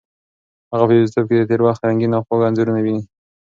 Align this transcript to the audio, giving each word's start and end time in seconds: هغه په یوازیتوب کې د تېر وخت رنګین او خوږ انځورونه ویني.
هغه 0.71 0.85
په 0.87 0.93
یوازیتوب 0.97 1.25
کې 1.29 1.35
د 1.39 1.43
تېر 1.49 1.61
وخت 1.63 1.81
رنګین 1.87 2.11
او 2.15 2.23
خوږ 2.27 2.41
انځورونه 2.45 2.79
ویني. 2.81 3.01